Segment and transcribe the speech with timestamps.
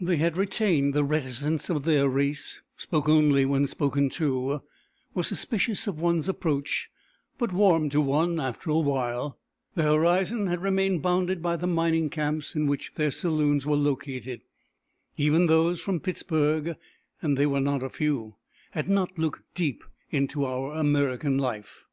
[0.00, 4.62] They had retained the reticence of their race, spoke only when spoken to,
[5.14, 6.90] were suspicious of one's approach,
[7.38, 9.36] but warmed to one after a while
[9.74, 14.42] Their horizon had remained bounded by the mining camps in which their saloons were located;
[15.16, 16.76] even those from Pittsburg,
[17.20, 18.36] and they were not a few,
[18.70, 21.84] had not looked deep into our American life.